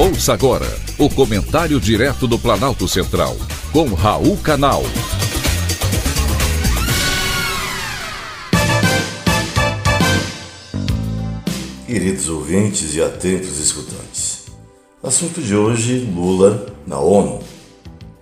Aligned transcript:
Ouça 0.00 0.32
agora 0.32 0.64
o 0.96 1.10
comentário 1.10 1.80
direto 1.80 2.28
do 2.28 2.38
Planalto 2.38 2.86
Central, 2.86 3.36
com 3.72 3.92
Raul 3.94 4.36
Canal. 4.36 4.84
Queridos 11.84 12.28
ouvintes 12.28 12.94
e 12.94 13.02
atentos 13.02 13.58
escutantes, 13.58 14.44
assunto 15.02 15.42
de 15.42 15.56
hoje: 15.56 16.08
Lula 16.14 16.66
na 16.86 17.00
ONU. 17.00 17.40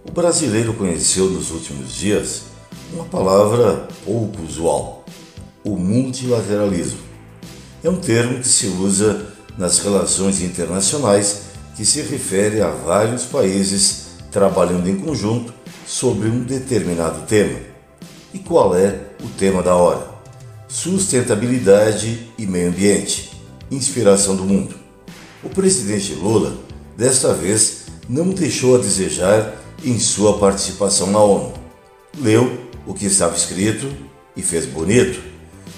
O 0.02 0.10
brasileiro 0.10 0.72
conheceu 0.72 1.28
nos 1.28 1.50
últimos 1.50 1.94
dias 1.94 2.44
uma 2.90 3.04
palavra 3.04 3.86
pouco 4.02 4.40
usual: 4.40 5.04
o 5.62 5.76
multilateralismo. 5.76 7.00
É 7.84 7.90
um 7.90 8.00
termo 8.00 8.38
que 8.38 8.48
se 8.48 8.66
usa 8.66 9.26
nas 9.58 9.78
relações 9.80 10.40
internacionais 10.40 11.45
que 11.76 11.84
se 11.84 12.00
refere 12.00 12.62
a 12.62 12.70
vários 12.70 13.24
países 13.24 14.06
trabalhando 14.32 14.88
em 14.88 14.96
conjunto 14.96 15.52
sobre 15.86 16.28
um 16.28 16.42
determinado 16.42 17.26
tema. 17.26 17.58
E 18.32 18.38
qual 18.38 18.74
é 18.74 18.98
o 19.22 19.28
tema 19.28 19.62
da 19.62 19.76
hora? 19.76 20.06
Sustentabilidade 20.68 22.28
e 22.38 22.46
meio 22.46 22.70
ambiente, 22.70 23.30
inspiração 23.70 24.34
do 24.34 24.44
mundo. 24.44 24.74
O 25.44 25.50
presidente 25.50 26.14
Lula, 26.14 26.56
desta 26.96 27.34
vez, 27.34 27.84
não 28.08 28.30
deixou 28.30 28.76
a 28.76 28.78
desejar 28.78 29.54
em 29.84 29.98
sua 29.98 30.38
participação 30.38 31.10
na 31.10 31.20
ONU. 31.20 31.52
Leu 32.18 32.58
o 32.86 32.94
que 32.94 33.04
estava 33.04 33.36
escrito 33.36 33.86
e 34.34 34.42
fez 34.42 34.64
bonito. 34.64 35.20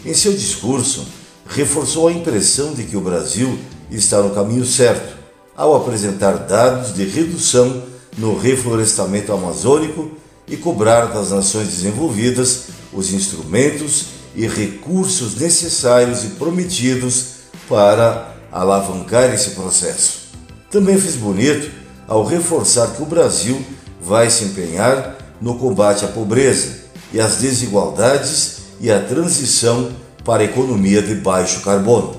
Em 0.07 0.15
seu 0.15 0.33
discurso, 0.33 1.07
reforçou 1.47 2.07
a 2.07 2.13
impressão 2.13 2.73
de 2.73 2.85
que 2.85 2.97
o 2.97 3.01
Brasil 3.01 3.59
está 3.91 4.23
no 4.23 4.31
caminho 4.31 4.65
certo 4.65 5.18
ao 5.59 5.75
apresentar 5.75 6.35
dados 6.47 6.95
de 6.95 7.05
redução 7.05 7.83
no 8.17 8.39
reflorestamento 8.39 9.33
amazônico 9.33 10.13
e 10.47 10.57
cobrar 10.57 11.07
das 11.07 11.33
nações 11.33 11.67
desenvolvidas 11.67 12.67
os 12.93 13.13
instrumentos 13.13 14.07
e 14.37 14.47
recursos 14.47 15.35
necessários 15.35 16.23
e 16.23 16.29
prometidos 16.29 17.39
para 17.69 18.37
alavancar 18.53 19.35
esse 19.35 19.51
processo. 19.51 20.29
Também 20.71 20.97
fez 20.97 21.17
bonito 21.17 21.73
ao 22.07 22.25
reforçar 22.25 22.95
que 22.95 23.03
o 23.03 23.07
Brasil 23.07 23.61
vai 24.01 24.31
se 24.31 24.45
empenhar 24.45 25.17
no 25.41 25.59
combate 25.59 26.05
à 26.05 26.09
pobreza 26.09 26.85
e 27.13 27.21
às 27.21 27.37
desigualdades 27.37 28.59
e 28.81 28.93
à 28.93 29.01
transição 29.01 29.91
para 30.25 30.43
a 30.43 30.47
economia 30.47 31.03
de 31.03 31.17
baixo 31.17 31.63
carbono. 31.63 32.17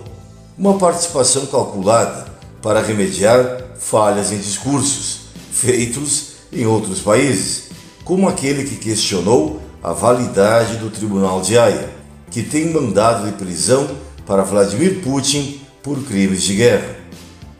Uma 0.57 0.77
participação 0.77 1.45
calculada 1.45 2.29
para 2.61 2.81
remediar 2.81 3.61
falhas 3.79 4.31
em 4.31 4.37
discursos 4.37 5.21
feitos 5.51 6.29
em 6.51 6.65
outros 6.65 6.99
países, 6.99 7.69
como 8.03 8.27
aquele 8.27 8.63
que 8.63 8.75
questionou 8.75 9.61
a 9.83 9.93
validade 9.93 10.77
do 10.77 10.89
Tribunal 10.89 11.41
de 11.41 11.57
Haia, 11.57 11.89
que 12.31 12.43
tem 12.43 12.71
mandado 12.71 13.25
de 13.25 13.33
prisão 13.33 13.89
para 14.25 14.43
Vladimir 14.43 15.01
Putin 15.01 15.61
por 15.81 16.01
crimes 16.03 16.43
de 16.43 16.55
guerra. 16.55 16.95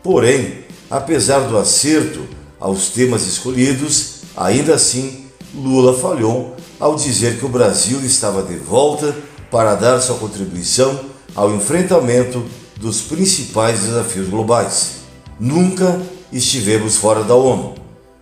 Porém, 0.04 0.60
apesar 0.90 1.42
do 1.42 1.58
acerto 1.58 2.26
aos 2.60 2.90
temas 2.90 3.26
escolhidos, 3.26 4.22
ainda 4.36 4.76
assim 4.76 5.26
Lula 5.54 5.98
falhou 5.98 6.56
ao 6.80 6.96
dizer 6.96 7.38
que 7.38 7.46
o 7.46 7.50
Brasil 7.50 8.00
estava 8.02 8.44
de 8.44 8.56
volta 8.56 9.16
para 9.50 9.76
dar 9.76 10.00
sua 10.00 10.18
contribuição 10.18 11.00
ao 11.36 11.54
enfrentamento 11.54 12.44
dos 12.80 13.02
principais 13.02 13.82
desafios 13.82 14.30
globais. 14.30 15.00
Nunca 15.40 16.02
estivemos 16.32 16.96
fora 16.96 17.24
da 17.24 17.36
ONU, 17.36 17.76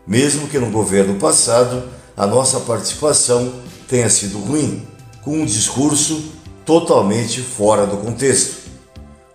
mesmo 0.05 0.47
que 0.47 0.57
no 0.57 0.71
governo 0.71 1.15
passado 1.15 1.83
a 2.15 2.25
nossa 2.25 2.59
participação 2.61 3.53
tenha 3.87 4.09
sido 4.09 4.39
ruim, 4.39 4.85
com 5.23 5.39
um 5.39 5.45
discurso 5.45 6.31
totalmente 6.65 7.41
fora 7.41 7.85
do 7.85 7.97
contexto. 7.97 8.67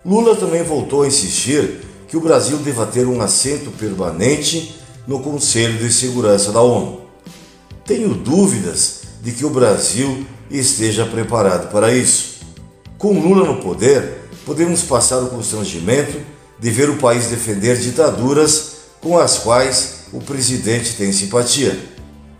Lula 0.05 0.35
também 0.35 0.63
voltou 0.63 1.03
a 1.03 1.07
insistir 1.07 1.79
que 2.07 2.17
o 2.17 2.21
Brasil 2.21 2.57
deva 2.57 2.85
ter 2.85 3.07
um 3.07 3.21
assento 3.21 3.71
permanente 3.71 4.75
no 5.07 5.19
Conselho 5.21 5.77
de 5.79 5.91
Segurança 5.91 6.51
da 6.51 6.61
ONU. 6.61 7.01
Tenho 7.85 8.13
dúvidas 8.13 9.01
de 9.21 9.31
que 9.31 9.45
o 9.45 9.49
Brasil 9.49 10.25
esteja 10.51 11.05
preparado 11.05 11.71
para 11.71 11.93
isso. 11.93 12.41
Com 12.97 13.19
Lula 13.19 13.45
no 13.45 13.61
poder, 13.61 14.22
podemos 14.45 14.81
passar 14.81 15.19
o 15.19 15.27
constrangimento 15.27 16.19
de 16.59 16.69
ver 16.69 16.89
o 16.89 16.97
país 16.97 17.27
defender 17.27 17.77
ditaduras 17.77 18.73
com 19.01 19.17
as 19.17 19.39
quais 19.39 20.05
o 20.13 20.19
presidente 20.19 20.93
tem 20.93 21.11
simpatia. 21.11 21.77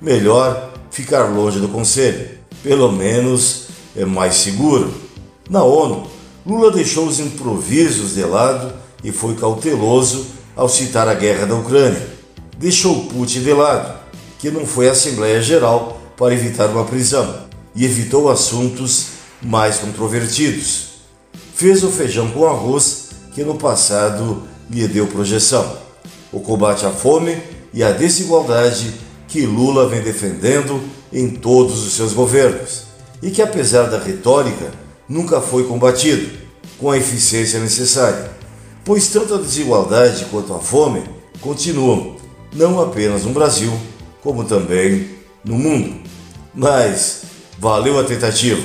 Melhor 0.01 0.73
ficar 0.91 1.23
longe 1.23 1.59
do 1.59 1.67
Conselho, 1.67 2.29
pelo 2.61 2.91
menos 2.91 3.67
é 3.95 4.05
mais 4.05 4.35
seguro. 4.35 4.93
Na 5.49 5.63
ONU, 5.63 6.07
Lula 6.45 6.71
deixou 6.71 7.07
os 7.07 7.19
improvisos 7.19 8.15
de 8.15 8.23
lado 8.23 8.73
e 9.03 9.11
foi 9.11 9.35
cauteloso 9.35 10.25
ao 10.55 10.69
citar 10.69 11.07
a 11.07 11.13
guerra 11.13 11.45
da 11.45 11.55
Ucrânia. 11.55 12.07
Deixou 12.57 13.05
Putin 13.05 13.41
de 13.41 13.53
lado, 13.53 13.99
que 14.39 14.51
não 14.51 14.65
foi 14.65 14.87
à 14.87 14.91
Assembleia 14.91 15.41
Geral 15.41 15.99
para 16.15 16.33
evitar 16.33 16.67
uma 16.67 16.85
prisão, 16.85 17.43
e 17.75 17.83
evitou 17.83 18.29
assuntos 18.29 19.07
mais 19.41 19.79
controvertidos 19.79 20.92
fez 21.63 21.81
o 21.81 21.89
feijão 21.89 22.29
com 22.29 22.45
arroz 22.45 23.11
que 23.33 23.41
no 23.41 23.55
passado 23.55 24.43
lhe 24.69 24.85
deu 24.85 25.07
projeção. 25.07 25.77
O 26.29 26.41
combate 26.41 26.85
à 26.85 26.91
fome 26.91 27.41
e 27.73 27.81
à 27.81 27.91
desigualdade 27.93 28.93
que 29.29 29.45
Lula 29.45 29.87
vem 29.87 30.01
defendendo 30.01 30.81
em 31.09 31.29
todos 31.29 31.87
os 31.87 31.93
seus 31.93 32.11
governos 32.11 32.83
e 33.21 33.31
que, 33.31 33.41
apesar 33.41 33.83
da 33.83 33.97
retórica, 33.97 34.71
nunca 35.07 35.39
foi 35.39 35.63
combatido 35.63 36.37
com 36.77 36.91
a 36.91 36.97
eficiência 36.97 37.61
necessária, 37.61 38.29
pois 38.83 39.07
tanto 39.07 39.33
a 39.33 39.37
desigualdade 39.37 40.25
quanto 40.25 40.53
a 40.53 40.59
fome 40.59 41.01
continuam, 41.39 42.17
não 42.53 42.81
apenas 42.81 43.23
no 43.23 43.31
Brasil, 43.31 43.71
como 44.21 44.43
também 44.43 45.11
no 45.45 45.57
mundo. 45.57 45.95
Mas 46.53 47.21
valeu 47.57 47.97
a 47.97 48.03
tentativa. 48.03 48.61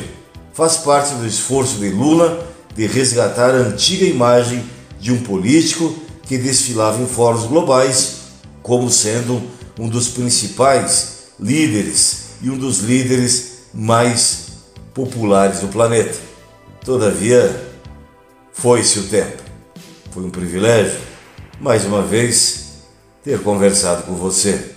Faz 0.52 0.78
parte 0.78 1.14
do 1.14 1.24
esforço 1.24 1.76
de 1.76 1.90
Lula 1.90 2.57
de 2.78 2.86
resgatar 2.86 3.50
a 3.50 3.58
antiga 3.58 4.04
imagem 4.04 4.64
de 5.00 5.12
um 5.12 5.20
político 5.20 5.92
que 6.22 6.38
desfilava 6.38 7.02
em 7.02 7.08
fóruns 7.08 7.44
globais 7.44 8.18
como 8.62 8.88
sendo 8.88 9.42
um 9.76 9.88
dos 9.88 10.06
principais 10.06 11.24
líderes 11.40 12.26
e 12.40 12.48
um 12.48 12.56
dos 12.56 12.78
líderes 12.78 13.62
mais 13.74 14.46
populares 14.94 15.58
do 15.58 15.66
planeta. 15.66 16.16
Todavia, 16.84 17.68
foi-se 18.52 19.00
o 19.00 19.08
tempo. 19.08 19.42
Foi 20.12 20.22
um 20.22 20.30
privilégio, 20.30 21.00
mais 21.60 21.84
uma 21.84 22.02
vez, 22.02 22.84
ter 23.24 23.40
conversado 23.42 24.04
com 24.04 24.14
você. 24.14 24.76